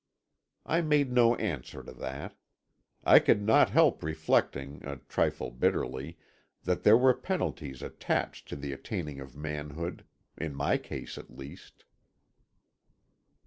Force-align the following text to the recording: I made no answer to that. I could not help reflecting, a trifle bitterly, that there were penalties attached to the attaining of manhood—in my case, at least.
I 0.65 0.81
made 0.81 1.11
no 1.11 1.35
answer 1.35 1.83
to 1.83 1.91
that. 1.93 2.35
I 3.03 3.19
could 3.19 3.43
not 3.43 3.69
help 3.69 4.01
reflecting, 4.01 4.83
a 4.83 4.95
trifle 4.97 5.51
bitterly, 5.51 6.17
that 6.63 6.81
there 6.81 6.97
were 6.97 7.13
penalties 7.13 7.83
attached 7.83 8.47
to 8.47 8.55
the 8.55 8.73
attaining 8.73 9.19
of 9.19 9.37
manhood—in 9.37 10.55
my 10.55 10.79
case, 10.79 11.19
at 11.19 11.29
least. 11.37 11.85